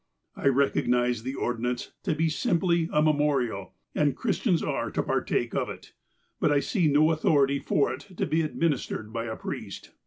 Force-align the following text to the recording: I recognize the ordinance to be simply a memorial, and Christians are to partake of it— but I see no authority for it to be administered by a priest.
I 0.35 0.47
recognize 0.47 1.21
the 1.21 1.35
ordinance 1.35 1.91
to 2.05 2.15
be 2.15 2.27
simply 2.27 2.89
a 2.91 3.03
memorial, 3.03 3.75
and 3.93 4.15
Christians 4.17 4.63
are 4.63 4.89
to 4.89 5.03
partake 5.03 5.53
of 5.53 5.69
it— 5.69 5.93
but 6.39 6.51
I 6.51 6.59
see 6.59 6.87
no 6.87 7.11
authority 7.11 7.59
for 7.59 7.93
it 7.93 8.07
to 8.17 8.25
be 8.25 8.41
administered 8.41 9.13
by 9.13 9.25
a 9.25 9.35
priest. 9.37 9.91